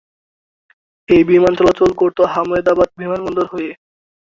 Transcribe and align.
এই 1.09 1.23
বিমান 1.29 1.53
চলাচল 1.59 1.89
করত 1.99 2.17
আহমেদাবাদ 2.29 2.89
বিমানবন্দর 2.99 3.45
হয়ে। 3.53 3.71